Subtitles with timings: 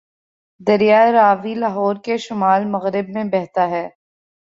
[0.61, 3.87] دریائے راوی لاہور کے شمال مغرب میں بہتا ہے